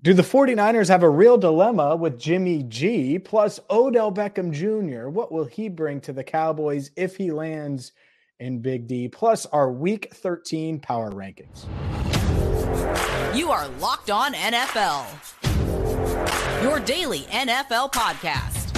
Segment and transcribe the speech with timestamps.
[0.00, 5.08] Do the 49ers have a real dilemma with Jimmy G plus Odell Beckham Jr.?
[5.08, 7.90] What will he bring to the Cowboys if he lands
[8.38, 9.08] in Big D?
[9.08, 11.64] Plus our week 13 power rankings.
[13.36, 15.04] You are Locked On NFL,
[16.62, 18.72] your daily NFL podcast.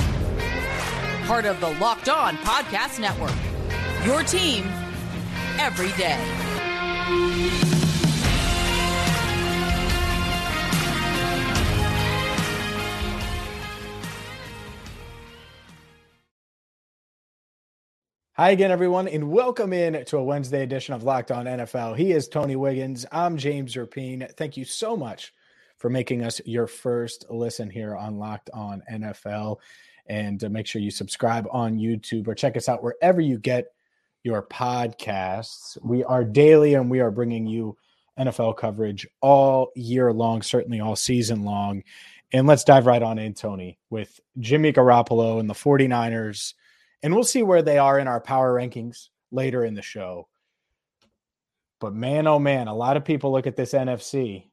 [1.27, 3.37] Part of the Locked On Podcast Network,
[4.07, 4.65] your team
[5.59, 7.80] every day.
[18.41, 21.95] Hi again, everyone, and welcome in to a Wednesday edition of Locked On NFL.
[21.95, 23.05] He is Tony Wiggins.
[23.13, 24.35] I'm James Rapien.
[24.35, 25.35] Thank you so much
[25.77, 29.59] for making us your first listen here on Locked On NFL.
[30.07, 33.67] And uh, make sure you subscribe on YouTube or check us out wherever you get
[34.23, 35.77] your podcasts.
[35.85, 37.77] We are daily and we are bringing you
[38.19, 41.83] NFL coverage all year long, certainly all season long.
[42.33, 46.55] And let's dive right on in, Tony, with Jimmy Garoppolo and the 49ers
[47.03, 50.29] and we'll see where they are in our power rankings later in the show.
[51.81, 54.45] But man, oh man, a lot of people look at this NFC.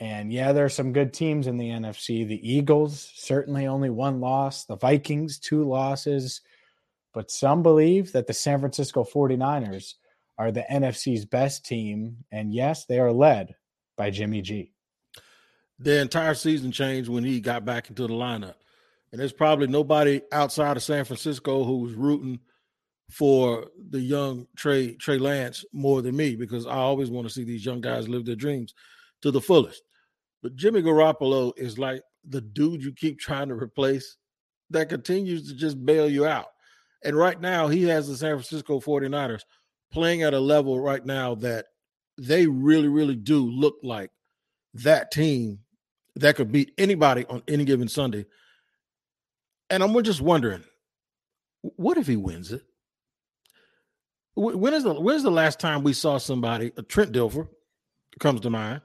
[0.00, 2.26] And yeah, there are some good teams in the NFC.
[2.26, 4.64] The Eagles, certainly only one loss.
[4.64, 6.40] The Vikings, two losses.
[7.14, 9.94] But some believe that the San Francisco 49ers
[10.36, 12.16] are the NFC's best team.
[12.30, 13.54] And yes, they are led
[13.96, 14.72] by Jimmy G.
[15.80, 18.54] The entire season changed when he got back into the lineup
[19.12, 22.38] and there's probably nobody outside of San Francisco who's rooting
[23.10, 27.44] for the young Trey Trey Lance more than me because I always want to see
[27.44, 28.74] these young guys live their dreams
[29.22, 29.82] to the fullest.
[30.42, 34.16] But Jimmy Garoppolo is like the dude you keep trying to replace
[34.70, 36.48] that continues to just bail you out.
[37.04, 39.42] And right now, he has the San Francisco 49ers
[39.90, 41.66] playing at a level right now that
[42.18, 44.10] they really, really do look like
[44.74, 45.60] that team
[46.16, 48.26] that could beat anybody on any given Sunday
[49.70, 50.64] and I'm just wondering,
[51.62, 52.62] what if he wins it?
[54.34, 57.48] When is the when's the last time we saw somebody, a Trent Dilfer
[58.20, 58.82] comes to mind?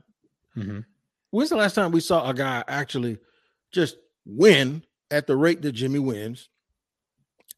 [0.57, 0.79] Mm-hmm.
[1.29, 3.19] When's the last time we saw a guy actually
[3.71, 6.49] just win at the rate that Jimmy wins?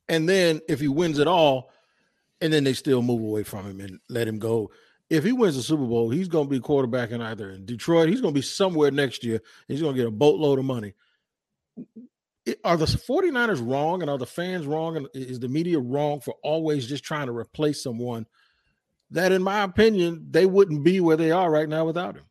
[0.10, 1.72] And then if he wins it all,
[2.42, 4.72] and then they still move away from him and let him go.
[5.10, 8.10] If he wins the Super Bowl, he's going to be quarterbacking either in Detroit.
[8.10, 9.42] He's going to be somewhere next year.
[9.68, 10.94] He's going to get a boatload of money
[12.64, 16.36] are the 49ers wrong and are the fans wrong and is the media wrong for
[16.44, 18.26] always just trying to replace someone
[19.12, 22.26] that in my opinion they wouldn't be where they are right now without him?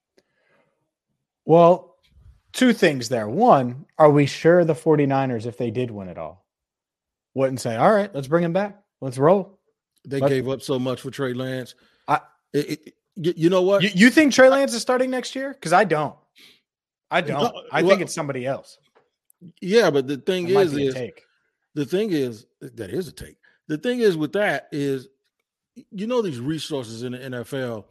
[1.44, 1.96] Well
[2.52, 3.28] two things there.
[3.28, 6.44] One are we sure the 49ers if they did win it all
[7.34, 8.80] wouldn't say all right let's bring him back.
[9.00, 9.58] Let's roll.
[10.06, 11.74] They gave up so much for trey lance.
[12.06, 12.20] I,
[12.52, 13.82] it, it, you know what?
[13.82, 15.52] You, you think trey lance is starting next year?
[15.52, 16.14] Because i don't.
[17.10, 17.54] I don't.
[17.72, 18.78] I think it's somebody else
[19.60, 21.12] yeah, but the thing that is, is
[21.74, 23.36] the thing is that is a take.
[23.68, 25.08] The thing is with that is,
[25.90, 27.84] you know, these resources in the NFL.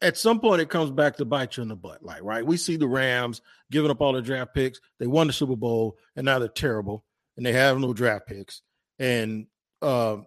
[0.00, 2.02] At some point, it comes back to bite you in the butt.
[2.02, 2.44] Like, right?
[2.44, 4.80] We see the Rams giving up all the draft picks.
[4.98, 7.04] They won the Super Bowl, and now they're terrible,
[7.36, 8.62] and they have no draft picks,
[8.98, 9.46] and
[9.80, 10.18] uh,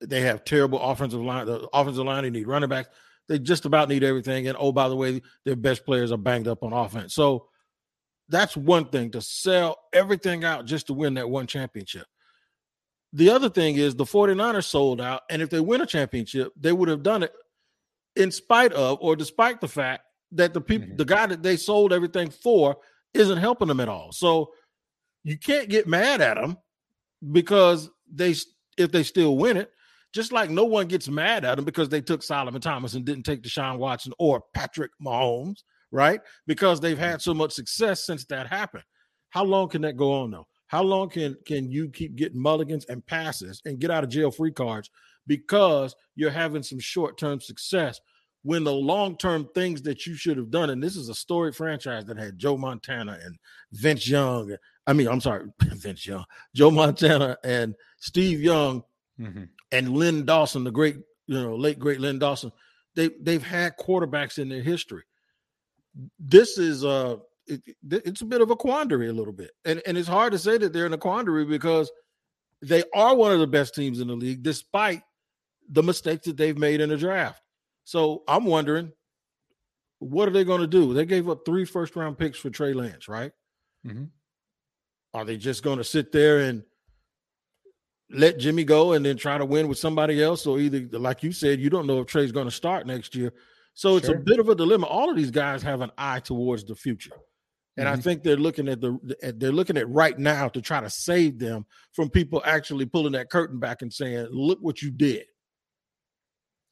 [0.00, 1.46] they have terrible offensive line.
[1.46, 2.88] The offensive line, they need running backs.
[3.28, 4.48] They just about need everything.
[4.48, 7.14] And oh, by the way, their best players are banged up on offense.
[7.14, 7.46] So
[8.28, 12.06] that's one thing to sell everything out just to win that one championship.
[13.12, 15.22] The other thing is the 49ers sold out.
[15.28, 17.32] And if they win a championship, they would have done it
[18.16, 20.96] in spite of or despite the fact that the people, mm-hmm.
[20.96, 22.76] the guy that they sold everything for
[23.12, 24.12] isn't helping them at all.
[24.12, 24.52] So
[25.24, 26.56] you can't get mad at them
[27.32, 28.34] because they,
[28.78, 29.70] if they still win it,
[30.14, 33.24] just like no one gets mad at them because they took Solomon Thomas and didn't
[33.24, 36.20] take Deshaun Watson or Patrick Mahomes right?
[36.46, 38.84] Because they've had so much success since that happened.
[39.30, 40.48] How long can that go on though?
[40.66, 44.30] How long can can you keep getting mulligans and passes and get out of jail
[44.30, 44.90] free cards
[45.26, 48.00] because you're having some short-term success
[48.44, 52.04] when the long-term things that you should have done and this is a storied franchise
[52.06, 53.36] that had Joe Montana and
[53.72, 54.56] Vince Young
[54.86, 56.24] I mean I'm sorry Vince Young
[56.54, 58.82] Joe Montana and Steve Young
[59.20, 59.44] mm-hmm.
[59.70, 60.96] and Len Dawson the great
[61.26, 62.50] you know late great Len Dawson
[62.96, 65.04] they they've had quarterbacks in their history
[66.18, 67.16] this is uh
[67.46, 67.60] it,
[67.90, 69.50] it's a bit of a quandary a little bit.
[69.64, 71.90] And and it's hard to say that they're in a quandary because
[72.60, 75.02] they are one of the best teams in the league despite
[75.68, 77.42] the mistakes that they've made in the draft.
[77.84, 78.92] So i'm wondering
[79.98, 80.92] what are they going to do?
[80.92, 83.32] They gave up three first round picks for trey lance right?
[83.86, 84.04] Mm-hmm.
[85.14, 86.62] are they just going to sit there and
[88.10, 90.46] let jimmy go and then try to win with somebody else?
[90.46, 93.32] Or either like you said you don't know if trey's going to start next year
[93.74, 94.16] so it's sure.
[94.16, 94.86] a bit of a dilemma.
[94.86, 97.12] All of these guys have an eye towards the future.
[97.76, 97.98] And mm-hmm.
[97.98, 98.98] I think they're looking at the
[99.36, 103.30] they're looking at right now to try to save them from people actually pulling that
[103.30, 105.24] curtain back and saying, "Look what you did."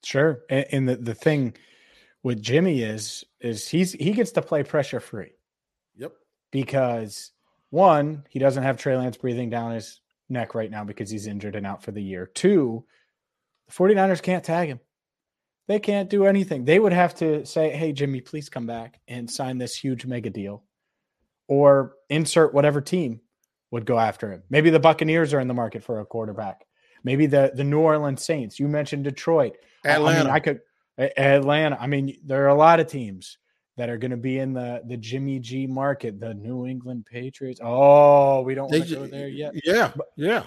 [0.05, 1.55] Sure, and, and the the thing
[2.23, 5.33] with Jimmy is is he's he gets to play pressure free.
[5.97, 6.13] Yep.
[6.51, 7.33] Because
[7.71, 11.57] one, he doesn't have Trey Lance breathing down his neck right now because he's injured
[11.57, 12.27] and out for the year.
[12.27, 12.85] Two,
[13.69, 14.81] the 49ers can't tag him.
[15.71, 16.65] They can't do anything.
[16.65, 20.29] They would have to say, "Hey Jimmy, please come back and sign this huge mega
[20.29, 20.65] deal."
[21.51, 23.21] or insert whatever team
[23.73, 24.43] would go after him.
[24.49, 26.65] Maybe the Buccaneers are in the market for a quarterback.
[27.03, 28.59] Maybe the the New Orleans Saints.
[28.59, 29.57] You mentioned Detroit.
[29.85, 30.21] Atlanta.
[30.21, 30.61] I, mean, I could
[30.99, 31.77] Atlanta.
[31.79, 33.39] I mean, there are a lot of teams
[33.77, 36.21] that are going to be in the the Jimmy G market.
[36.21, 37.61] The New England Patriots.
[37.63, 39.53] Oh, we don't want to go there yet.
[39.65, 40.47] Yeah, yeah.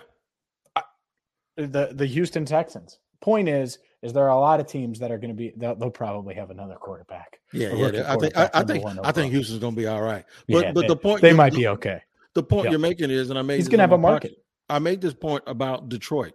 [1.57, 2.99] the the Houston Texans.
[3.19, 5.75] Point is, is there are a lot of teams that are going to be they'll,
[5.75, 7.39] they'll, probably have another quarterback.
[7.53, 8.13] Yeah, yeah.
[8.13, 10.25] I think I, I think I think Houston's going to be all right.
[10.49, 12.01] But yeah, but they, the point they might be okay.
[12.33, 14.31] The point you're making is, and I made he's going to have a market.
[14.31, 16.33] Pocket, I made this point about Detroit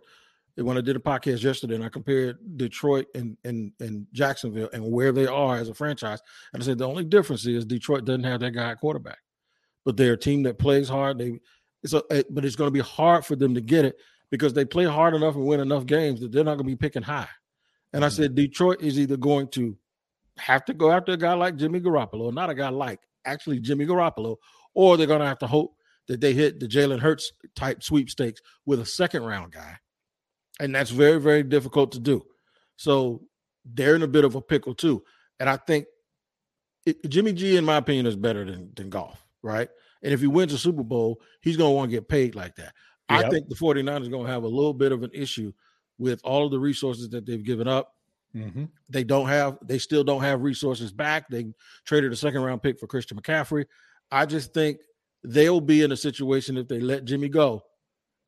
[0.56, 4.90] when I did a podcast yesterday, and I compared Detroit and and and Jacksonville and
[4.90, 6.20] where they are as a franchise,
[6.54, 9.18] and I said the only difference is Detroit doesn't have that guy quarterback,
[9.84, 11.18] but they're a team that plays hard.
[11.18, 11.38] They
[11.82, 13.96] it's a, but it's going to be hard for them to get it
[14.30, 16.76] because they play hard enough and win enough games that they're not going to be
[16.76, 17.28] picking high.
[17.92, 19.76] And I said Detroit is either going to
[20.36, 23.86] have to go after a guy like Jimmy Garoppolo, not a guy like actually Jimmy
[23.86, 24.36] Garoppolo,
[24.74, 25.74] or they're going to have to hope
[26.06, 29.78] that they hit the Jalen Hurts type sweepstakes with a second round guy.
[30.60, 32.24] And that's very, very difficult to do.
[32.76, 33.22] So
[33.64, 35.02] they're in a bit of a pickle too.
[35.40, 35.86] And I think
[36.86, 39.68] it, Jimmy G, in my opinion, is better than, than Goff, right?
[40.02, 42.56] And if he wins a Super Bowl, he's going to want to get paid like
[42.56, 42.72] that.
[43.10, 43.24] Yep.
[43.24, 45.52] I think the 49ers are going to have a little bit of an issue
[45.98, 47.94] with all of the resources that they've given up.
[48.34, 48.64] Mm-hmm.
[48.88, 51.28] They don't have, they still don't have resources back.
[51.28, 51.52] They
[51.84, 53.66] traded a second round pick for Christian McCaffrey.
[54.10, 54.78] I just think
[55.24, 57.62] they'll be in a situation if they let Jimmy go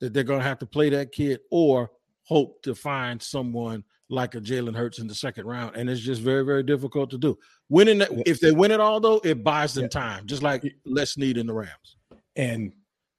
[0.00, 1.90] that they're going to have to play that kid or
[2.24, 5.76] hope to find someone like a Jalen Hurts in the second round.
[5.76, 7.38] And it's just very, very difficult to do.
[7.68, 11.12] Winning that, if they win it all, though, it buys them time, just like Les
[11.12, 11.96] Snead in the Rams.
[12.34, 12.72] And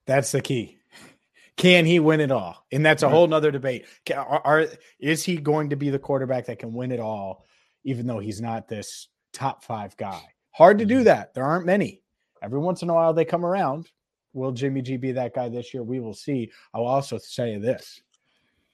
[0.06, 0.81] that's the key.
[1.58, 2.66] Can he win it all?
[2.72, 3.86] And that's a whole nother debate.
[4.16, 4.68] Are, are,
[5.00, 7.46] is he going to be the quarterback that can win it all,
[7.84, 10.22] even though he's not this top five guy?
[10.52, 11.04] Hard to do mm-hmm.
[11.06, 11.34] that.
[11.34, 12.02] There aren't many.
[12.42, 13.92] Every once in a while they come around.
[14.34, 15.84] Will Jimmy G be that guy this year?
[15.84, 16.52] We will see.
[16.74, 18.02] I'll also say this: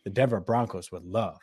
[0.04, 1.40] the Denver Broncos would love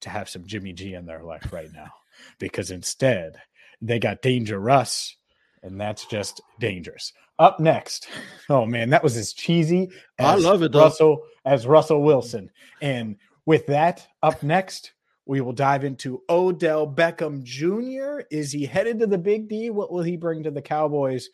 [0.00, 1.90] to have some Jimmy G in their life right now,
[2.38, 3.34] because instead
[3.82, 5.16] they got Danger Russ,
[5.62, 7.12] and that's just dangerous.
[7.38, 8.08] Up next,
[8.48, 9.90] oh man, that was as cheesy.
[10.18, 10.80] As I love it, though.
[10.80, 12.50] Russell as Russell Wilson.
[12.82, 14.92] And with that, up next,
[15.24, 18.22] we will dive into Odell Beckham Jr.
[18.30, 19.70] Is he headed to the Big D?
[19.70, 21.28] What will he bring to the Cowboys?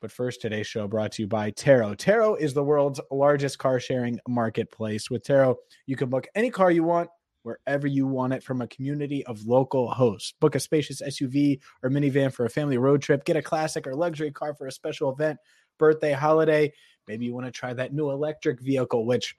[0.00, 1.96] But first, today's show brought to you by Turo.
[1.96, 5.10] Turo is the world's largest car sharing marketplace.
[5.10, 5.56] With Turo,
[5.86, 7.08] you can book any car you want
[7.42, 10.34] wherever you want it from a community of local hosts.
[10.40, 13.24] Book a spacious SUV or minivan for a family road trip.
[13.24, 15.38] Get a classic or luxury car for a special event,
[15.78, 16.72] birthday, holiday.
[17.08, 19.34] Maybe you want to try that new electric vehicle, which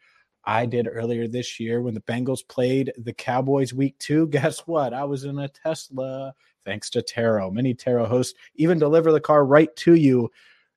[0.46, 4.28] I did earlier this year when the Bengals played the Cowboys week two.
[4.30, 4.94] Guess what?
[4.94, 6.34] I was in a Tesla
[6.66, 7.52] thanks to Turo.
[7.52, 10.30] Many Turo hosts even deliver the car right to you.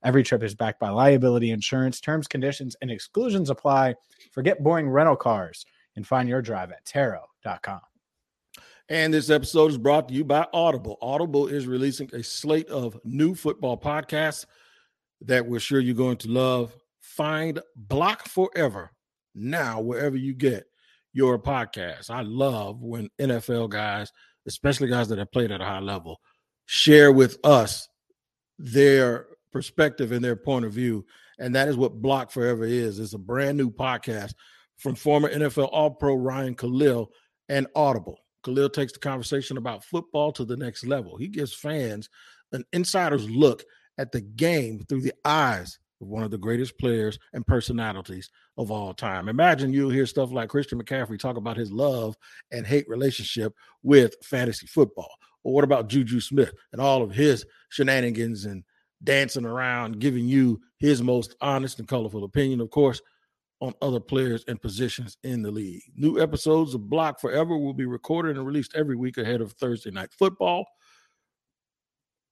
[0.05, 2.01] Every trip is backed by liability insurance.
[2.01, 3.97] Terms, conditions, and exclusions apply.
[4.31, 5.67] Forget boring rental cars
[5.97, 7.81] and find your drive at Turo.com.
[8.89, 10.97] And this episode is brought to you by Audible.
[11.03, 14.47] Audible is releasing a slate of new football podcasts
[15.23, 16.77] that we're sure you're going to love.
[17.01, 18.93] Find Block Forever
[19.35, 20.67] now wherever you get
[21.13, 22.11] your podcast.
[22.11, 24.13] I love when NFL guys,
[24.47, 26.21] especially guys that have played at a high level,
[26.67, 27.89] share with us
[28.59, 31.05] their perspective and their point of view.
[31.39, 33.01] And that is what Block Forever is.
[33.01, 34.35] It's a brand new podcast
[34.79, 37.11] from former NFL All Pro Ryan Kalil
[37.49, 38.19] and Audible.
[38.45, 41.17] Khalil takes the conversation about football to the next level.
[41.17, 42.09] He gives fans
[42.53, 43.65] an insider's look
[43.99, 48.71] at the game through the eyes of one of the greatest players and personalities of
[48.71, 49.29] all time.
[49.29, 52.17] Imagine you'll hear stuff like Christian McCaffrey talk about his love
[52.53, 55.11] and hate relationship with fantasy football.
[55.43, 58.65] Or what about Juju Smith and all of his shenanigans and
[59.03, 62.61] dancing around, giving you his most honest and colorful opinion?
[62.61, 63.01] Of course,
[63.61, 65.83] on other players and positions in the league.
[65.95, 69.91] New episodes of Block Forever will be recorded and released every week ahead of Thursday
[69.91, 70.67] Night Football.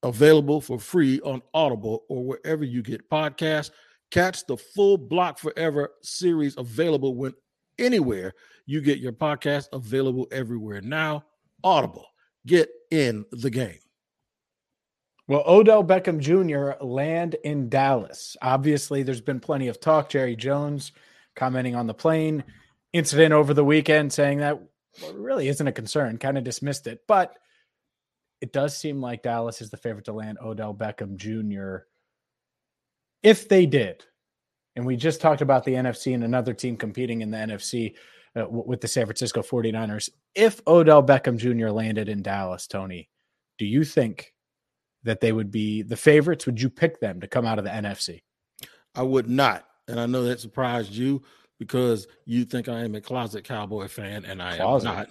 [0.02, 3.70] Available for free on Audible or wherever you get podcasts.
[4.10, 7.32] Catch the full Block Forever series available when
[7.78, 8.32] anywhere
[8.66, 11.24] you get your podcast, available everywhere now.
[11.62, 12.06] Audible,
[12.46, 13.78] get in the game.
[15.26, 16.84] Well, Odell Beckham Jr.
[16.84, 18.36] land in Dallas.
[18.42, 20.10] Obviously, there's been plenty of talk.
[20.10, 20.92] Jerry Jones
[21.34, 22.44] commenting on the plane
[22.92, 24.60] incident over the weekend, saying that
[25.14, 27.00] really isn't a concern, kind of dismissed it.
[27.06, 27.36] But
[28.40, 31.86] it does seem like Dallas is the favorite to land Odell Beckham Jr.
[33.22, 34.04] If they did,
[34.76, 37.94] and we just talked about the NFC and another team competing in the NFC
[38.36, 40.10] uh, with the San Francisco 49ers.
[40.34, 41.68] If Odell Beckham Jr.
[41.68, 43.08] landed in Dallas, Tony,
[43.58, 44.34] do you think
[45.04, 46.46] that they would be the favorites?
[46.46, 48.22] Would you pick them to come out of the NFC?
[48.94, 49.64] I would not.
[49.88, 51.22] And I know that surprised you
[51.58, 54.88] because you think I am a closet Cowboy fan, and I closet.
[54.88, 55.08] am not.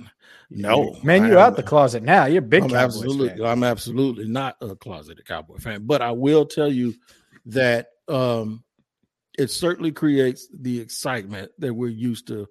[0.50, 2.26] No, man, you're out the closet now.
[2.26, 2.64] You're big.
[2.64, 3.30] I'm absolutely.
[3.30, 3.46] Fan.
[3.46, 6.94] I'm absolutely not a closeted Cowboy fan, but I will tell you
[7.46, 8.64] that um,
[9.38, 12.48] it certainly creates the excitement that we're used to.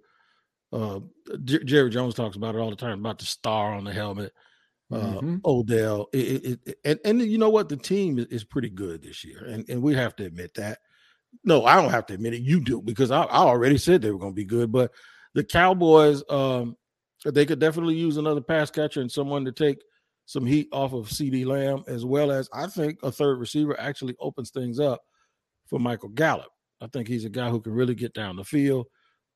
[0.72, 1.00] Uh,
[1.44, 4.32] J- Jerry Jones talks about it all the time about the star on the helmet
[4.90, 5.36] uh, mm-hmm.
[5.44, 6.08] Odell.
[6.12, 7.68] It, it, it, and, and you know what?
[7.68, 10.78] The team is, is, pretty good this year, and, and we have to admit that.
[11.44, 12.42] No, I don't have to admit it.
[12.42, 14.70] You do because I, I already said they were going to be good.
[14.70, 14.92] But
[15.34, 16.76] the Cowboys, um,
[17.24, 19.82] they could definitely use another pass catcher and someone to take
[20.26, 24.14] some heat off of CeeDee Lamb, as well as I think a third receiver actually
[24.20, 25.00] opens things up
[25.66, 26.50] for Michael Gallup.
[26.80, 28.86] I think he's a guy who can really get down the field.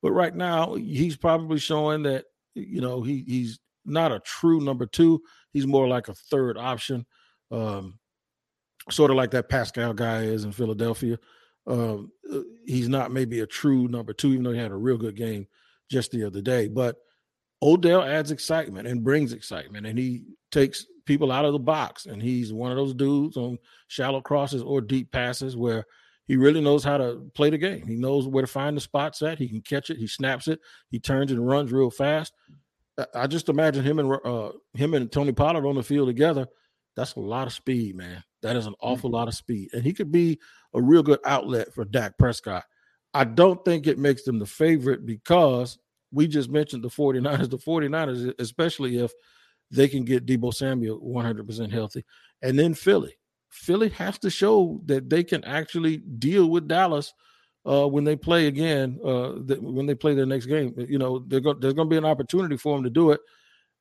[0.01, 4.85] But right now, he's probably showing that you know he he's not a true number
[4.85, 5.21] two.
[5.53, 7.05] He's more like a third option,
[7.51, 7.99] um,
[8.91, 11.17] sort of like that Pascal guy is in Philadelphia.
[11.67, 14.97] Um, uh, he's not maybe a true number two, even though he had a real
[14.97, 15.47] good game
[15.89, 16.67] just the other day.
[16.67, 16.97] But
[17.61, 22.05] Odell adds excitement and brings excitement, and he takes people out of the box.
[22.05, 23.57] And he's one of those dudes on
[23.87, 25.85] shallow crosses or deep passes where
[26.27, 27.87] he really knows how to play the game.
[27.87, 29.39] He knows where to find the spots at.
[29.39, 29.97] He can catch it.
[29.97, 30.59] He snaps it.
[30.89, 32.33] He turns and runs real fast.
[33.13, 36.47] I just imagine him and uh, him and Tony Pollard on the field together.
[36.95, 38.23] That's a lot of speed, man.
[38.41, 38.77] That is an mm.
[38.81, 40.39] awful lot of speed, and he could be
[40.73, 42.63] a real good outlet for Dak Prescott.
[43.13, 45.79] I don't think it makes them the favorite because
[46.11, 47.49] we just mentioned the 49ers.
[47.49, 49.11] The 49ers, especially if
[49.71, 52.05] they can get Deebo Samuel 100% healthy,
[52.41, 53.17] and then Philly.
[53.49, 57.13] Philly has to show that they can actually deal with Dallas
[57.67, 60.73] uh, when they play again, uh, th- when they play their next game.
[60.77, 63.19] You know, go- there's going to be an opportunity for them to do it,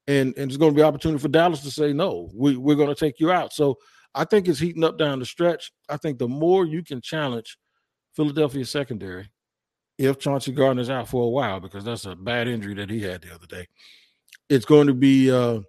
[0.07, 2.89] and and there's going to be opportunity for Dallas to say no, we, we're going
[2.89, 3.53] to take you out.
[3.53, 3.79] So
[4.17, 5.71] I think it's heating up down the stretch.
[5.89, 7.59] I think the more you can challenge
[8.15, 9.31] Philadelphia secondary,
[9.99, 13.23] if Chauncey Gardner's out for a while because that's a bad injury that he had
[13.23, 13.67] the other day,
[14.49, 15.31] it's going to be.
[15.31, 15.61] Uh,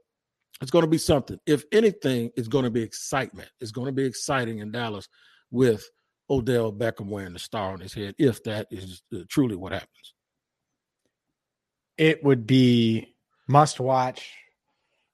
[0.59, 1.39] it's going to be something.
[1.45, 3.47] If anything, it's going to be excitement.
[3.61, 5.07] It's going to be exciting in Dallas
[5.51, 5.87] with
[6.31, 10.13] Odell Beckham wearing the star on his head, if that is uh, truly what happens.
[11.95, 13.13] It would be
[13.47, 14.31] must watch.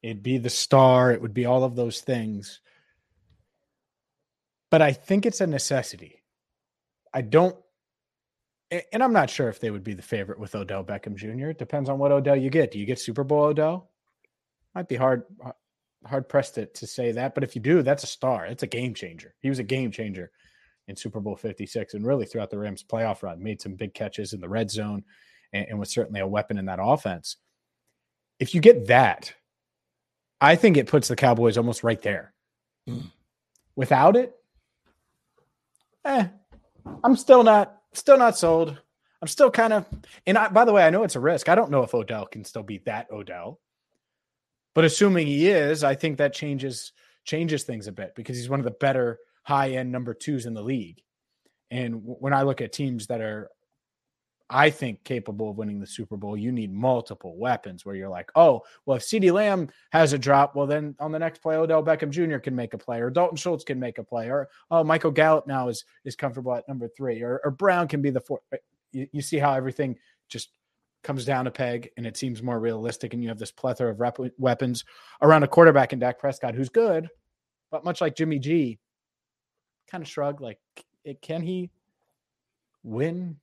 [0.01, 1.11] It'd be the star.
[1.11, 2.61] It would be all of those things.
[4.73, 6.23] But I think it's a necessity.
[7.13, 7.55] I don't,
[8.71, 11.49] and I'm not sure if they would be the favorite with Odell Beckham Jr.
[11.49, 12.71] It depends on what Odell you get.
[12.71, 13.91] Do you get Super Bowl Odell?
[14.73, 15.25] Might be hard
[16.07, 18.47] hard pressed to, to say that, but if you do, that's a star.
[18.47, 19.35] It's a game changer.
[19.41, 20.31] He was a game changer
[20.87, 24.33] in Super Bowl 56 and really throughout the Rams playoff run, made some big catches
[24.33, 25.03] in the red zone
[25.53, 27.37] and, and was certainly a weapon in that offense.
[28.39, 29.35] If you get that,
[30.41, 32.33] I think it puts the Cowboys almost right there.
[32.89, 33.11] Mm.
[33.75, 34.35] Without it,
[36.05, 36.27] eh,
[37.03, 38.77] I'm still not still not sold.
[39.21, 39.85] I'm still kind of
[40.25, 41.49] and I, by the way, I know it's a risk.
[41.49, 43.59] I don't know if Odell can still beat that Odell.
[44.75, 46.91] But assuming he is, I think that changes
[47.25, 50.53] changes things a bit because he's one of the better high end number twos in
[50.53, 51.01] the league.
[51.71, 53.49] And when I look at teams that are,
[54.53, 58.31] I think, capable of winning the Super Bowl, you need multiple weapons where you're like,
[58.35, 61.83] oh, well, if CeeDee Lamb has a drop, well, then on the next play, Odell
[61.83, 62.37] Beckham Jr.
[62.37, 65.47] can make a play, or Dalton Schultz can make a play, or oh, Michael Gallup
[65.47, 68.41] now is is comfortable at number three, or, or Brown can be the fourth.
[68.91, 69.97] You, you see how everything
[70.29, 70.49] just
[71.01, 73.99] comes down a peg and it seems more realistic, and you have this plethora of
[73.99, 74.85] rep- weapons
[75.23, 77.09] around a quarterback in Dak Prescott who's good,
[77.71, 78.77] but much like Jimmy G,
[79.89, 80.59] kind of shrug like,
[81.23, 81.71] can he
[82.83, 83.37] win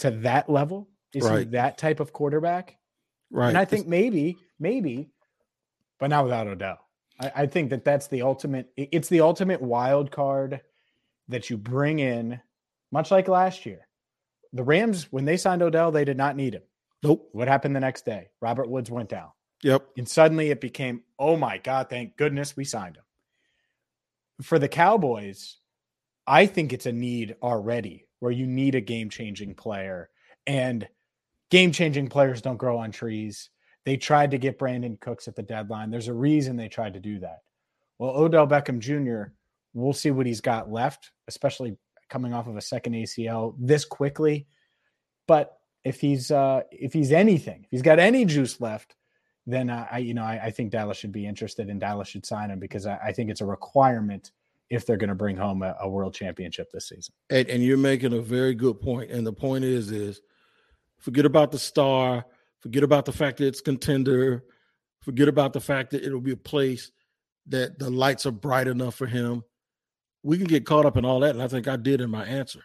[0.00, 0.88] to that level?
[1.12, 1.40] Is right.
[1.40, 2.76] he that type of quarterback?
[3.30, 3.48] Right.
[3.48, 5.10] And I think maybe, maybe,
[5.98, 6.78] but not without Odell.
[7.20, 8.70] I, I think that that's the ultimate.
[8.76, 10.60] It's the ultimate wild card
[11.28, 12.40] that you bring in,
[12.90, 13.86] much like last year.
[14.52, 16.62] The Rams, when they signed Odell, they did not need him.
[17.02, 17.28] Nope.
[17.32, 18.28] What happened the next day?
[18.40, 19.30] Robert Woods went down.
[19.62, 19.86] Yep.
[19.96, 23.04] And suddenly it became, oh my God, thank goodness we signed him.
[24.42, 25.58] For the Cowboys,
[26.26, 30.08] I think it's a need already where you need a game changing player.
[30.46, 30.88] And
[31.50, 33.50] game changing players don't grow on trees.
[33.84, 35.90] They tried to get Brandin Cooks at the deadline.
[35.90, 37.40] There's a reason they tried to do that.
[37.98, 39.32] Well, Odell Beckham Jr.,
[39.72, 41.76] We'll see what he's got left, especially
[42.08, 44.46] coming off of a second ACL this quickly.
[45.28, 48.96] But if he's uh if he's anything, if he's got any juice left,
[49.46, 52.50] then I you know I, I, think Dallas should be interested and Dallas should sign
[52.50, 54.32] him because I, I think it's a requirement
[54.70, 57.12] if they're going to bring home a, a, world championship this season.
[57.28, 59.10] And, and you're making a very good point.
[59.10, 60.20] And the point is is
[61.00, 62.24] forget about the star,
[62.60, 64.44] forget about the fact that it's contender,
[65.02, 66.92] forget about the fact that it'll be a place
[67.48, 69.42] that the lights are bright enough for him.
[70.22, 72.24] We can get caught up in all that, and I think I did in my
[72.24, 72.62] answer.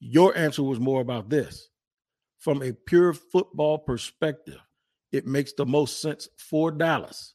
[0.00, 1.68] Your answer was more about this.
[2.38, 4.60] From a pure football perspective,
[5.12, 7.34] it makes the most sense for Dallas.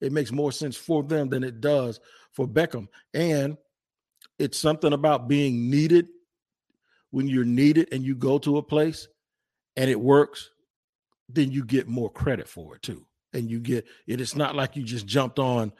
[0.00, 2.00] It makes more sense for them than it does
[2.32, 2.88] for Beckham.
[3.14, 3.56] And
[4.38, 6.08] it's something about being needed
[7.10, 9.08] when you're needed and you go to a place
[9.76, 10.50] and it works,
[11.28, 13.06] then you get more credit for it too.
[13.34, 14.20] And you get it.
[14.20, 15.72] It's not like you just jumped on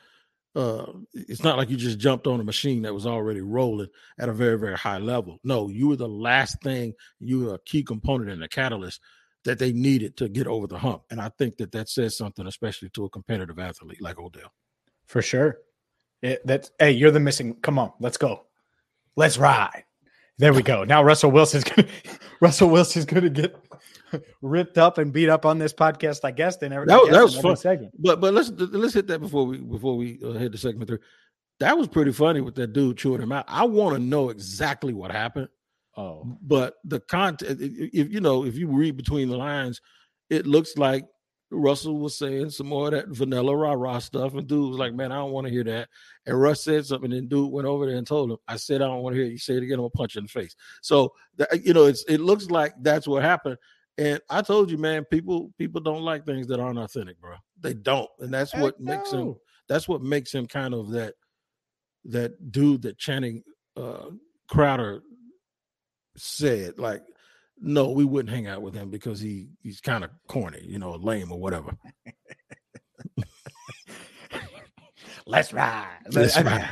[0.54, 4.28] uh, it's not like you just jumped on a machine that was already rolling at
[4.28, 5.40] a very, very high level.
[5.42, 9.00] No, you were the last thing, you were a key component and a catalyst
[9.44, 11.02] that they needed to get over the hump.
[11.10, 14.52] And I think that that says something, especially to a competitive athlete like Odell.
[15.06, 15.58] For sure.
[16.22, 17.54] It, that's, hey, you're the missing.
[17.62, 18.46] Come on, let's go.
[19.16, 19.84] Let's ride.
[20.38, 20.84] There we go.
[20.84, 21.86] Now Russell Wilson's gonna
[22.40, 23.54] Russell Wilson's gonna get
[24.40, 26.20] ripped up and beat up on this podcast.
[26.24, 26.86] I guess they never.
[26.86, 27.56] That, that was fun.
[27.56, 27.92] Segment.
[27.98, 30.98] But but let's let's hit that before we before we uh, hit the segment three.
[31.60, 33.44] That was pretty funny with that dude chewing him out.
[33.46, 35.48] I want to know exactly what happened.
[35.96, 39.80] Oh, but the content, if you know, if you read between the lines,
[40.30, 41.06] it looks like
[41.52, 44.94] Russell was saying some more of that vanilla rah rah stuff, and dude was like,
[44.94, 45.88] "Man, I don't want to hear that."
[46.26, 48.86] And Russ said something, and dude went over there and told him, "I said I
[48.86, 49.32] don't want to hear it.
[49.32, 51.12] You say it again, I'm gonna punch you in the face." So,
[51.62, 53.58] you know, it's it looks like that's what happened.
[53.98, 57.36] And I told you, man, people people don't like things that aren't authentic, bro.
[57.60, 59.36] They don't, and that's what makes him.
[59.68, 61.14] That's what makes him kind of that
[62.06, 63.42] that dude that Channing
[63.76, 64.10] uh,
[64.48, 65.02] Crowder
[66.16, 66.78] said.
[66.78, 67.02] Like,
[67.62, 70.92] no, we wouldn't hang out with him because he he's kind of corny, you know,
[70.92, 71.76] lame or whatever.
[75.26, 75.98] Let's ride.
[76.10, 76.68] Let's ride.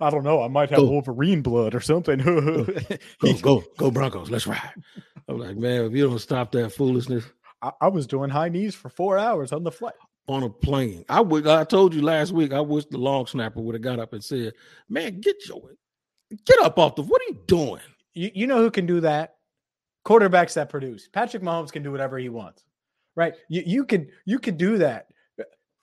[0.00, 0.42] I don't know.
[0.42, 0.86] I might have go.
[0.86, 2.18] Wolverine blood or something.
[3.20, 4.30] go, go, go, Broncos.
[4.30, 4.72] Let's ride.
[5.28, 7.24] I'm like, man, if you don't stop that foolishness.
[7.62, 9.94] I, I was doing high knees for four hours on the flight.
[10.26, 11.04] On a plane.
[11.08, 14.00] I would I told you last week, I wish the long snapper would have got
[14.00, 14.54] up and said,
[14.88, 15.62] Man, get your
[16.44, 17.80] get up off the what are you doing?
[18.14, 19.36] You, you know who can do that?
[20.04, 21.08] Quarterbacks that produce.
[21.08, 22.64] Patrick Mahomes can do whatever he wants.
[23.16, 23.34] Right?
[23.48, 25.08] You you can you can do that.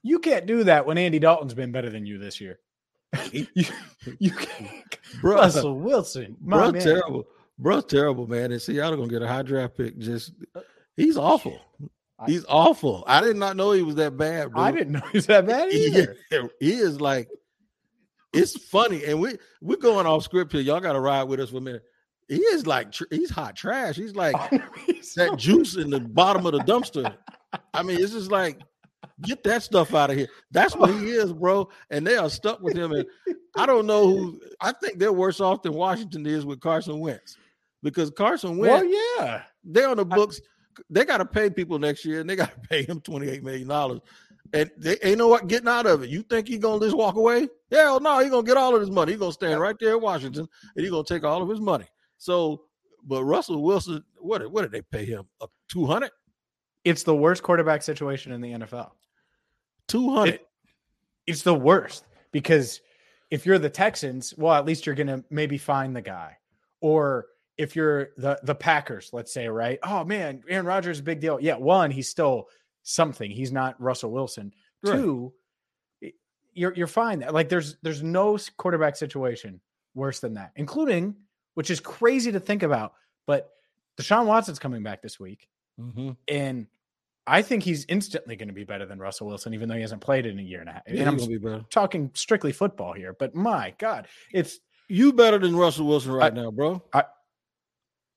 [0.03, 2.59] You can't do that when Andy Dalton's been better than you this year.
[3.31, 3.45] you,
[4.19, 4.31] you
[5.21, 6.81] bro, Russell Wilson, bro, man.
[6.81, 7.27] terrible,
[7.59, 8.51] bro, terrible, man.
[8.51, 9.97] And Seattle gonna get a high draft pick.
[9.97, 10.33] Just
[10.95, 11.59] he's uh, awful.
[12.25, 13.03] He's awful.
[13.07, 14.61] I did not know he was that bad, bro.
[14.61, 16.15] I didn't know he was that bad either.
[16.29, 17.29] He, he is like,
[18.33, 20.61] it's funny, and we we're going off script here.
[20.61, 21.83] Y'all got to ride with us for a minute.
[22.31, 23.95] He is like he's hot trash.
[23.95, 24.35] He's like
[25.15, 27.13] that juice in the bottom of the dumpster.
[27.73, 28.61] I mean, it's just like
[29.21, 30.27] Get that stuff out of here.
[30.51, 31.69] That's what he is, bro.
[31.89, 32.91] And they are stuck with him.
[32.91, 33.05] And
[33.55, 34.41] I don't know who.
[34.59, 37.37] I think they're worse off than Washington is with Carson Wentz,
[37.83, 38.83] because Carson Wentz.
[38.83, 38.85] Well,
[39.19, 40.41] yeah, they're on the books.
[40.43, 43.29] I, they got to pay people next year, and they got to pay him twenty
[43.29, 43.99] eight million dollars.
[44.53, 46.09] And they ain't no what getting out of it.
[46.09, 47.47] You think he gonna just walk away?
[47.71, 49.13] Hell no, he gonna get all of his money.
[49.13, 51.85] He gonna stand right there in Washington, and he gonna take all of his money.
[52.21, 52.65] So,
[53.03, 55.23] but Russell Wilson, what what did they pay him?
[55.67, 56.11] Two hundred?
[56.83, 58.91] It's the worst quarterback situation in the NFL.
[59.87, 60.35] 200.
[60.35, 60.47] It,
[61.25, 62.79] it's the worst because
[63.31, 66.37] if you're the Texans, well, at least you're going to maybe find the guy.
[66.79, 67.25] Or
[67.57, 69.79] if you're the the Packers, let's say, right?
[69.81, 71.39] Oh man, Aaron Rodgers is a big deal.
[71.41, 72.49] Yeah, one, he's still
[72.83, 73.31] something.
[73.31, 74.53] He's not Russell Wilson.
[74.83, 74.93] Right.
[74.93, 75.33] Two,
[76.53, 77.25] you're you're fine.
[77.31, 79.59] Like there's there's no quarterback situation
[79.95, 81.15] worse than that, including
[81.53, 82.93] which is crazy to think about.
[83.27, 83.49] But
[83.99, 85.47] Deshaun Watson's coming back this week,
[85.79, 86.11] mm-hmm.
[86.27, 86.67] and
[87.27, 90.01] I think he's instantly going to be better than Russell Wilson, even though he hasn't
[90.01, 90.83] played in a year and a half.
[90.87, 94.59] Yeah, and I'm talking strictly football here, but my God, it's
[94.89, 96.83] you better than Russell Wilson right I, now, bro.
[96.93, 97.03] I,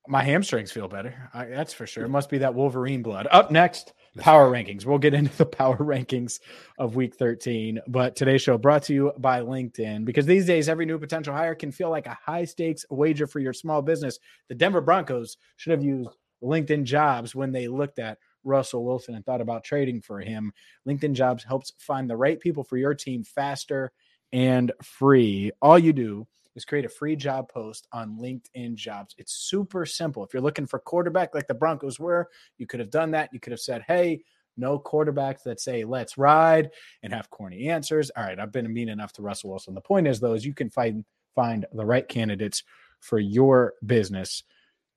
[0.07, 1.29] my hamstrings feel better.
[1.33, 2.05] I, that's for sure.
[2.05, 3.27] It must be that Wolverine blood.
[3.31, 4.85] Up next, power rankings.
[4.85, 6.39] We'll get into the power rankings
[6.77, 7.81] of week 13.
[7.87, 11.55] But today's show brought to you by LinkedIn because these days, every new potential hire
[11.55, 14.19] can feel like a high stakes wager for your small business.
[14.49, 16.09] The Denver Broncos should have used
[16.43, 20.53] LinkedIn jobs when they looked at Russell Wilson and thought about trading for him.
[20.87, 23.91] LinkedIn Jobs helps find the right people for your team faster
[24.31, 25.51] and free.
[25.61, 29.13] All you do is create a free job post on LinkedIn Jobs.
[29.17, 30.23] It's super simple.
[30.23, 33.29] If you're looking for quarterback like the Broncos were, you could have done that.
[33.33, 34.21] You could have said, "Hey,
[34.57, 36.71] No quarterbacks that say let's ride
[37.03, 38.09] and have corny answers.
[38.11, 39.73] All right, I've been mean enough to Russell Wilson.
[39.73, 41.03] The point is though is you can find
[41.35, 42.63] find the right candidates
[43.01, 44.43] for your business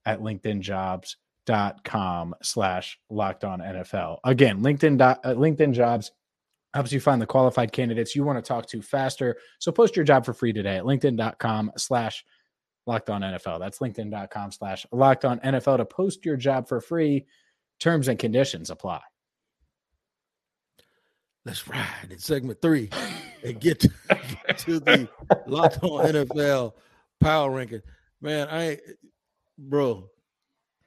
[0.07, 4.19] at linkedinjobs.com slash locked on NFL.
[4.25, 6.13] Again, LinkedIn uh, LinkedIn jobs
[6.75, 9.37] helps you find the qualified candidates you want to talk to faster.
[9.59, 12.25] So post your job for free today at linkedin.com slash
[12.87, 13.59] locked on NFL.
[13.59, 17.27] That's linkedin.com slash locked on NFL to post your job for free.
[17.81, 19.01] Terms and conditions apply.
[21.45, 22.91] Let's ride in segment three
[23.43, 23.89] and get to,
[24.59, 25.09] to the
[25.47, 26.73] locked on NFL
[27.21, 27.81] power ranking.
[28.21, 28.79] Man, I
[29.57, 30.11] bro,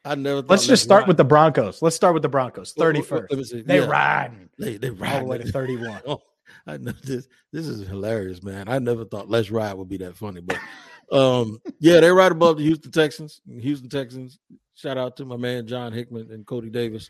[0.04, 0.42] I never.
[0.42, 1.08] Let's just start ride.
[1.10, 1.82] with the Broncos.
[1.82, 2.74] Let's start with the Broncos.
[2.74, 3.54] Thirty first.
[3.66, 3.86] They yeah.
[3.86, 4.50] riding.
[4.58, 6.02] They they ride all the way to thirty one.
[6.08, 6.22] oh,
[6.66, 7.28] I know this.
[7.52, 8.68] This is hilarious, man.
[8.68, 10.58] I never thought Let's Ride would be that funny, but
[11.12, 13.42] um, yeah, they're right above the Houston Texans.
[13.48, 14.40] Houston Texans.
[14.76, 17.10] Shout out to my man John Hickman and Cody Davis.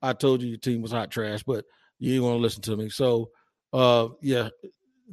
[0.00, 1.64] I told you your team was hot trash, but
[1.98, 2.88] you didn't want to listen to me.
[2.88, 3.30] So,
[3.72, 4.48] uh, yeah,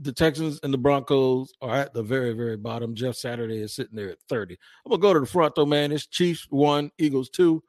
[0.01, 2.95] the Texans and the Broncos are at the very, very bottom.
[2.95, 4.57] Jeff Saturday is sitting there at 30.
[4.85, 5.91] I'm gonna go to the front though, man.
[5.91, 7.63] It's Chiefs one, Eagles two,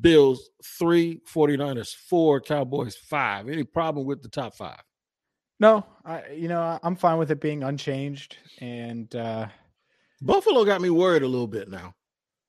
[0.00, 3.48] Bills three, 49ers four, Cowboys five.
[3.48, 4.82] Any problem with the top five?
[5.58, 8.36] No, I you know, I'm fine with it being unchanged.
[8.60, 9.48] And uh
[10.20, 11.94] Buffalo got me worried a little bit now.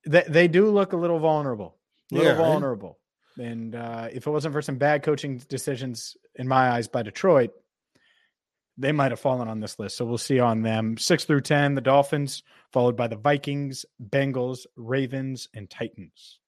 [0.06, 1.78] They they do look a little vulnerable.
[2.12, 3.00] A little yeah, vulnerable.
[3.38, 7.52] And uh if it wasn't for some bad coaching decisions in my eyes by Detroit,
[8.78, 9.98] they might have fallen on this list.
[9.98, 10.98] So we'll see on them.
[10.98, 16.40] Six through 10, the Dolphins, followed by the Vikings, Bengals, Ravens, and Titans.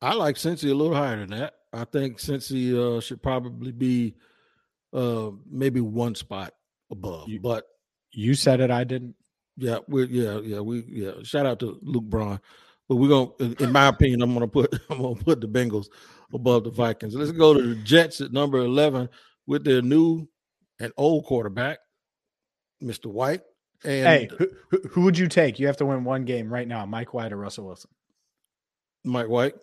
[0.00, 1.54] I like Cincy a little higher than that.
[1.72, 4.14] I think Cincy uh, should probably be
[4.92, 6.54] uh, maybe one spot
[6.90, 7.28] above.
[7.28, 7.66] You, but
[8.12, 9.14] you said it, I didn't.
[9.56, 11.12] Yeah, we yeah, yeah, we yeah.
[11.24, 12.40] Shout out to Luke Braun.
[12.88, 15.88] But we're gonna in my opinion, I'm gonna put I'm gonna put the Bengals
[16.32, 17.14] above the Vikings.
[17.14, 19.08] Let's go to the Jets at number 11
[19.46, 20.28] with their new
[20.80, 21.78] an old quarterback,
[22.82, 23.06] Mr.
[23.06, 23.42] White.
[23.84, 24.48] And hey, who,
[24.90, 25.58] who would you take?
[25.58, 27.90] You have to win one game right now, Mike White or Russell Wilson.
[29.04, 29.54] Mike White.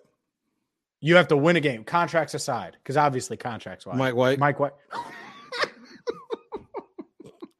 [1.01, 3.86] You have to win a game, contracts aside, because obviously contracts.
[3.86, 3.97] Wise.
[3.97, 4.39] Mike White.
[4.39, 4.73] Mike White.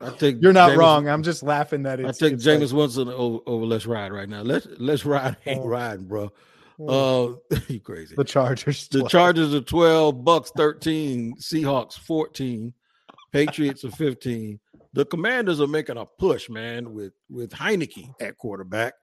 [0.02, 1.10] I think you're not James, wrong.
[1.10, 2.22] I'm just laughing that it's.
[2.22, 4.42] I take Jameis like, Winston over, over, Let's Ride right now.
[4.42, 5.68] Let's Let's Ride ain't oh.
[5.68, 6.32] riding, bro.
[6.80, 7.40] Oh.
[7.52, 8.16] Uh, you crazy.
[8.16, 8.88] The Chargers.
[8.88, 12.74] The Chargers are 12, Bucks 13, Seahawks 14,
[13.36, 14.58] Patriots are 15.
[14.94, 18.94] The Commanders are making a push, man, with with Heinicke at quarterback.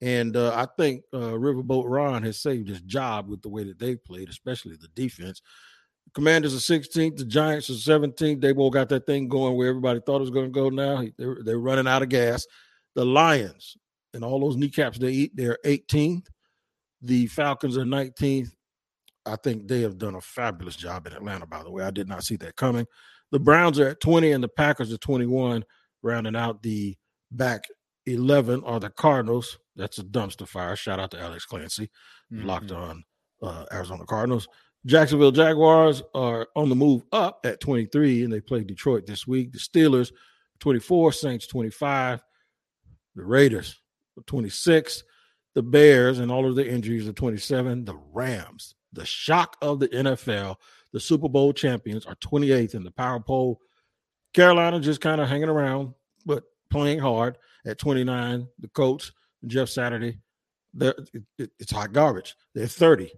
[0.00, 3.80] And uh, I think uh, Riverboat Ron has saved his job with the way that
[3.80, 5.42] they've played, especially the defense.
[6.14, 7.16] Commanders are 16th.
[7.16, 8.40] The Giants are 17th.
[8.40, 11.04] They both got that thing going where everybody thought it was going to go now.
[11.18, 12.46] They're, they're running out of gas.
[12.94, 13.76] The Lions
[14.14, 16.26] and all those kneecaps they eat, they're 18th.
[17.02, 18.52] The Falcons are 19th.
[19.26, 21.82] I think they have done a fabulous job in Atlanta, by the way.
[21.82, 22.86] I did not see that coming.
[23.32, 25.64] The Browns are at 20 and the Packers are 21,
[26.02, 26.96] rounding out the
[27.30, 27.64] back
[28.06, 29.58] 11 are the Cardinals.
[29.76, 30.76] That's a dumpster fire.
[30.76, 31.90] Shout out to Alex Clancy,
[32.32, 32.46] mm-hmm.
[32.46, 33.04] locked on
[33.42, 34.48] uh, Arizona Cardinals.
[34.86, 39.52] Jacksonville Jaguars are on the move up at 23, and they play Detroit this week.
[39.52, 40.10] The Steelers,
[40.60, 42.22] 24, Saints, 25.
[43.16, 43.80] The Raiders,
[44.26, 45.04] 26.
[45.54, 47.84] The Bears, and all of the injuries are 27.
[47.84, 50.56] The Rams, the shock of the NFL,
[50.92, 53.60] the Super Bowl champions, are 28th in the power poll.
[54.34, 58.46] Carolina just kind of hanging around, but playing hard at 29.
[58.58, 59.12] The Colts,
[59.46, 60.18] Jeff Saturday,
[60.80, 60.96] it,
[61.38, 62.36] it, it's hot garbage.
[62.54, 63.12] They're 30.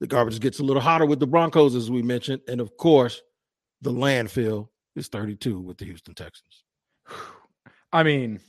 [0.00, 2.42] The garbage gets a little hotter with the Broncos, as we mentioned.
[2.48, 3.22] And of course,
[3.82, 6.64] the landfill is 32 with the Houston Texans.
[7.92, 8.40] I mean,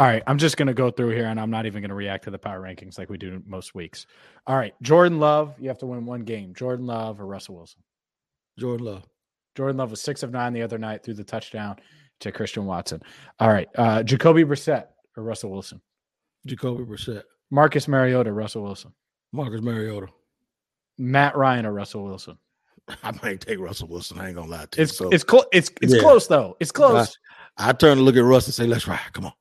[0.00, 1.94] all right, I'm just going to go through here and I'm not even going to
[1.94, 4.06] react to the power rankings like we do most weeks.
[4.46, 6.54] All right, Jordan Love, you have to win one game.
[6.54, 7.82] Jordan Love or Russell Wilson?
[8.58, 9.06] Jordan Love.
[9.54, 11.76] Jordan Love was six of nine the other night through the touchdown
[12.20, 13.02] to Christian Watson.
[13.40, 14.86] All right, uh, Jacoby Brissett
[15.18, 15.82] or Russell Wilson?
[16.46, 17.24] Jacoby Brissett.
[17.50, 18.94] Marcus Mariota, Russell Wilson.
[19.32, 20.06] Marcus Mariota.
[20.96, 22.38] Matt Ryan or Russell Wilson?
[23.02, 24.18] I might take Russell Wilson.
[24.18, 25.08] I ain't gonna lie to it's, you.
[25.08, 25.44] So, it's close.
[25.52, 26.00] It's it's yeah.
[26.00, 26.56] close though.
[26.58, 27.18] It's close.
[27.58, 29.12] I, I turn to look at Russ and say, "Let's ride.
[29.12, 29.32] Come on."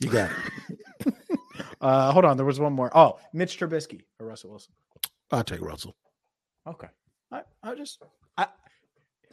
[0.00, 0.30] You got
[1.06, 1.14] it.
[1.80, 2.36] uh, hold on.
[2.36, 2.96] There was one more.
[2.96, 4.72] Oh, Mitch Trubisky or Russell Wilson?
[5.30, 5.96] I'll take Russell.
[6.66, 6.88] Okay.
[7.30, 8.02] I, I just,
[8.36, 8.46] I,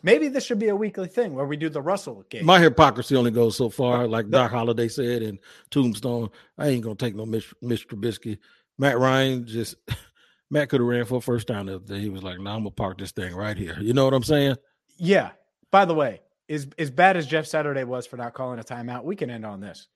[0.04, 2.46] maybe this should be a weekly thing where we do the Russell game.
[2.46, 4.08] My hypocrisy only goes so far.
[4.16, 8.38] Like Doc Holliday said in Tombstone, I ain't going to take no Mitch, Mitch Trubisky.
[8.78, 9.76] Matt Ryan just,
[10.50, 12.02] Matt could have ran for a first down the other day.
[12.02, 13.78] He was like, no, nah, I'm to park this thing right here.
[13.80, 14.58] You know what I'm saying?
[14.98, 15.32] Yeah.
[15.72, 19.04] By the way, as, as bad as Jeff Saturday was for not calling a timeout,
[19.04, 19.88] we can end on this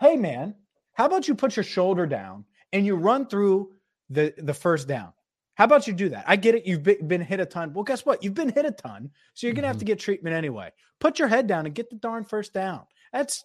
[0.00, 0.54] hey man,
[0.94, 3.72] how about you put your shoulder down and you run through
[4.08, 5.12] the the first down?
[5.54, 6.24] How about you do that?
[6.26, 6.66] I get it.
[6.66, 7.74] You've been hit a ton.
[7.74, 8.24] Well, guess what?
[8.24, 9.10] You've been hit a ton.
[9.34, 9.88] So you're going to have to mm-hmm.
[9.88, 10.70] get treatment anyway.
[11.00, 12.84] Put your head down and get the darn first down.
[13.12, 13.44] That's,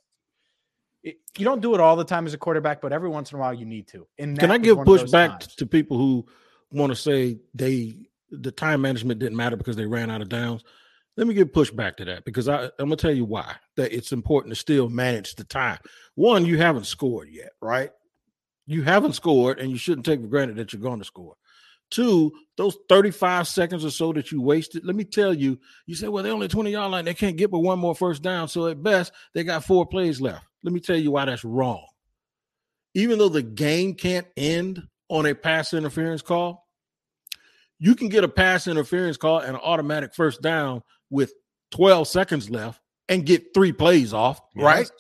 [1.04, 1.14] you
[1.44, 3.54] don't do it all the time as a quarterback, but every once in a while
[3.54, 4.08] you need to.
[4.18, 6.26] And Can I give pushback to people who
[6.72, 10.64] want to say they, the time management didn't matter because they ran out of downs?
[11.18, 13.96] Let me give pushback to that because I, I'm going to tell you why that
[13.96, 15.80] it's important to still manage the time.
[16.16, 17.92] One, you haven't scored yet, right?
[18.68, 21.36] You haven't scored, and you shouldn't take for granted that you're going to score.
[21.92, 26.08] Two, those 35 seconds or so that you wasted, let me tell you, you say,
[26.08, 27.06] well, they're only 20 yard line.
[27.06, 28.48] They can't get but one more first down.
[28.48, 30.44] So at best, they got four plays left.
[30.64, 31.86] Let me tell you why that's wrong.
[32.96, 36.66] Even though the game can't end on a pass interference call,
[37.78, 41.34] you can get a pass interference call and an automatic first down with
[41.72, 44.64] 12 seconds left and get three plays off, yes.
[44.64, 44.92] right?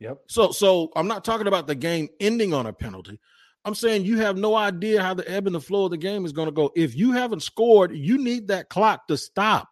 [0.00, 0.18] Yep.
[0.28, 3.20] So so I'm not talking about the game ending on a penalty.
[3.64, 6.24] I'm saying you have no idea how the ebb and the flow of the game
[6.24, 6.72] is going to go.
[6.74, 9.68] If you haven't scored, you need that clock to stop.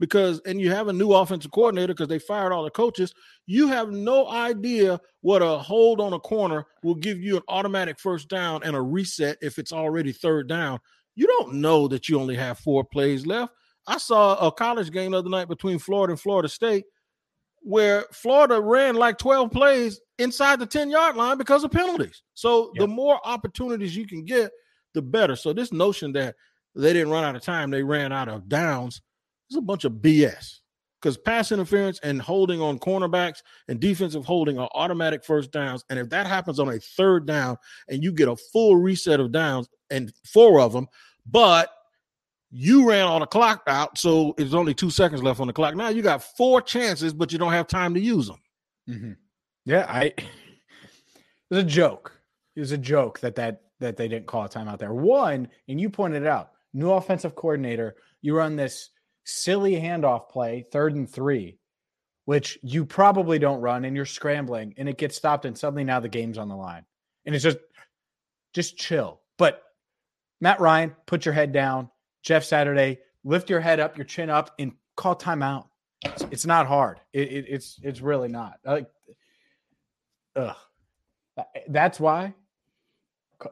[0.00, 3.14] Because, and you have a new offensive coordinator because they fired all the coaches.
[3.46, 8.00] You have no idea what a hold on a corner will give you an automatic
[8.00, 10.80] first down and a reset if it's already third down.
[11.14, 13.52] You don't know that you only have four plays left.
[13.86, 16.84] I saw a college game the other night between Florida and Florida State
[17.62, 22.22] where Florida ran like 12 plays inside the 10 yard line because of penalties.
[22.34, 22.80] So yep.
[22.80, 24.50] the more opportunities you can get,
[24.94, 25.36] the better.
[25.36, 26.34] So this notion that
[26.74, 29.00] they didn't run out of time, they ran out of downs
[29.50, 30.58] is a bunch of BS.
[31.00, 35.84] Because pass interference and holding on cornerbacks and defensive holding are automatic first downs.
[35.90, 37.56] And if that happens on a third down
[37.88, 40.86] and you get a full reset of downs and four of them,
[41.26, 41.70] but
[42.52, 45.74] you ran all the clock out, so it's only two seconds left on the clock.
[45.74, 48.40] Now you got four chances, but you don't have time to use them.
[48.88, 49.12] Mm-hmm.
[49.64, 50.04] Yeah, I.
[50.04, 50.24] It
[51.50, 52.12] was a joke.
[52.54, 54.92] It was a joke that that that they didn't call a timeout there.
[54.92, 56.50] One, and you pointed it out.
[56.74, 57.96] New offensive coordinator.
[58.20, 58.90] You run this
[59.24, 61.58] silly handoff play, third and three,
[62.26, 66.00] which you probably don't run, and you're scrambling, and it gets stopped, and suddenly now
[66.00, 66.84] the game's on the line,
[67.24, 67.58] and it's just,
[68.52, 69.20] just chill.
[69.38, 69.62] But
[70.40, 71.90] Matt Ryan, put your head down
[72.22, 75.66] Jeff Saturday, lift your head up, your chin up, and call timeout.
[76.04, 77.00] It's, it's not hard.
[77.12, 78.54] It, it, it's it's really not.
[78.64, 78.88] Like,
[80.36, 80.56] ugh.
[81.68, 82.34] That's why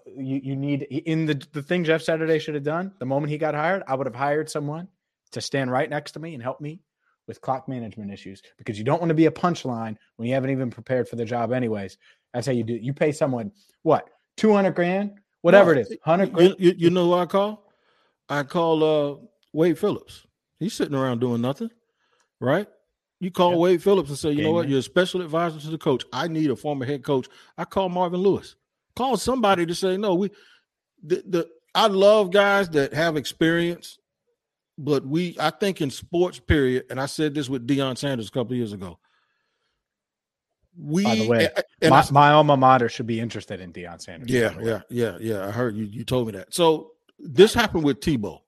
[0.06, 2.92] you you need in the the thing Jeff Saturday should have done.
[2.98, 4.88] The moment he got hired, I would have hired someone
[5.32, 6.80] to stand right next to me and help me
[7.26, 10.50] with clock management issues because you don't want to be a punchline when you haven't
[10.50, 11.96] even prepared for the job anyways.
[12.34, 12.74] That's how you do.
[12.74, 13.52] You pay someone
[13.82, 16.36] what two hundred grand, whatever it is, hundred.
[16.38, 17.69] You, you, you know what I call?
[18.30, 19.16] I call uh,
[19.52, 20.26] Wade Phillips.
[20.58, 21.70] He's sitting around doing nothing,
[22.40, 22.68] right?
[23.18, 23.58] You call yep.
[23.58, 24.70] Wade Phillips and say, you Game know what, man.
[24.70, 26.04] you're a special advisor to the coach.
[26.12, 27.28] I need a former head coach.
[27.58, 28.56] I call Marvin Lewis.
[28.96, 30.30] Call somebody to say, no, we
[31.02, 33.98] the, the I love guys that have experience,
[34.78, 38.32] but we I think in sports, period, and I said this with Deion Sanders a
[38.32, 38.98] couple years ago.
[40.78, 41.48] We by the way,
[41.82, 44.30] my, I, my, alma mater should be interested in Deion Sanders.
[44.30, 45.46] Yeah, yeah, yeah, yeah.
[45.46, 46.54] I heard you you told me that.
[46.54, 48.40] So this happened with Tebow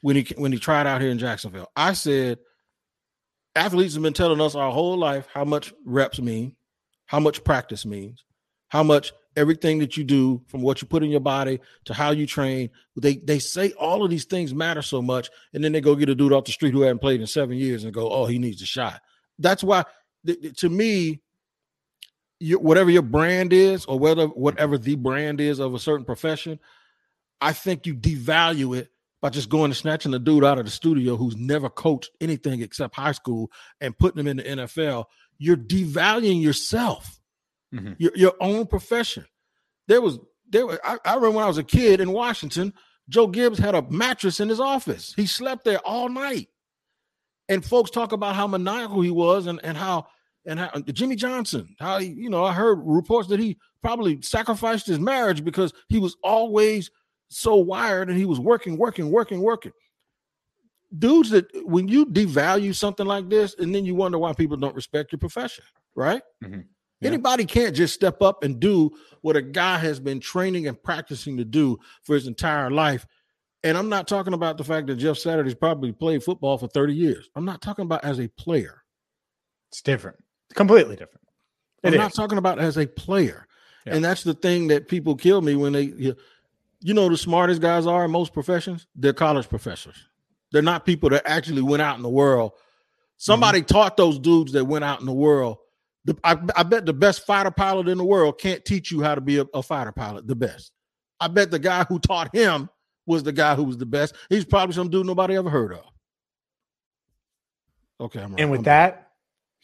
[0.00, 1.70] when he when he tried out here in Jacksonville.
[1.76, 2.38] I said
[3.54, 6.56] athletes have been telling us our whole life how much reps mean,
[7.06, 8.24] how much practice means,
[8.68, 12.10] how much everything that you do from what you put in your body to how
[12.10, 12.70] you train.
[12.96, 16.08] They they say all of these things matter so much, and then they go get
[16.08, 18.38] a dude off the street who hadn't played in seven years and go, oh, he
[18.38, 19.00] needs a shot.
[19.38, 19.84] That's why,
[20.26, 21.20] th- to me,
[22.38, 26.58] you, whatever your brand is, or whether whatever the brand is of a certain profession,
[27.42, 28.88] I think you devalue it
[29.20, 32.62] by just going and snatching a dude out of the studio who's never coached anything
[32.62, 33.50] except high school
[33.80, 35.06] and putting him in the NFL.
[35.38, 37.20] You're devaluing yourself,
[37.74, 37.94] mm-hmm.
[37.98, 39.26] your, your own profession.
[39.88, 40.66] There was there.
[40.66, 42.72] Was, I, I remember when I was a kid in Washington,
[43.08, 45.12] Joe Gibbs had a mattress in his office.
[45.16, 46.48] He slept there all night,
[47.48, 50.06] and folks talk about how maniacal he was and and how
[50.46, 54.86] and how Jimmy Johnson, how he, you know, I heard reports that he probably sacrificed
[54.86, 56.90] his marriage because he was always
[57.32, 59.72] so wired and he was working, working, working, working.
[60.96, 64.74] Dudes that when you devalue something like this, and then you wonder why people don't
[64.74, 65.64] respect your profession,
[65.94, 66.22] right?
[66.44, 66.60] Mm-hmm.
[67.00, 67.08] Yeah.
[67.08, 68.90] Anybody can't just step up and do
[69.22, 73.06] what a guy has been training and practicing to do for his entire life.
[73.64, 76.94] And I'm not talking about the fact that Jeff Saturday's probably played football for 30
[76.94, 77.30] years.
[77.34, 78.82] I'm not talking about as a player.
[79.70, 80.18] It's different,
[80.54, 81.26] completely different.
[81.82, 81.98] It I'm is.
[81.98, 83.46] not talking about as a player.
[83.86, 83.96] Yeah.
[83.96, 86.14] And that's the thing that people kill me when they you know
[86.82, 88.86] the smartest guys are in most professions?
[88.94, 89.96] They're college professors.
[90.52, 92.52] They're not people that actually went out in the world.
[93.16, 93.74] Somebody mm-hmm.
[93.74, 95.58] taught those dudes that went out in the world.
[96.04, 99.14] The, I, I, bet the best fighter pilot in the world can't teach you how
[99.14, 100.72] to be a, a fighter pilot, the best.
[101.20, 102.68] I bet the guy who taught him
[103.06, 104.16] was the guy who was the best.
[104.28, 105.84] He's probably some dude nobody ever heard of.
[108.00, 108.40] Okay, I'm right.
[108.40, 108.94] And with I'm that,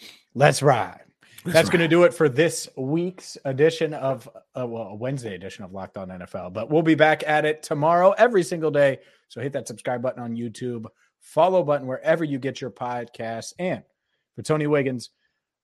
[0.00, 0.10] right.
[0.34, 1.00] let's ride.
[1.44, 5.34] That's, That's going to do it for this week's edition of, uh, well, a Wednesday
[5.34, 6.52] edition of Locked On NFL.
[6.52, 8.98] But we'll be back at it tomorrow, every single day.
[9.28, 10.86] So hit that subscribe button on YouTube,
[11.20, 13.52] follow button wherever you get your podcasts.
[13.58, 13.82] And
[14.34, 15.10] for Tony Wiggins,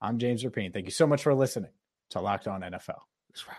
[0.00, 0.72] I'm James Rapien.
[0.72, 1.70] Thank you so much for listening
[2.10, 3.00] to Locked On NFL.
[3.28, 3.56] That's right.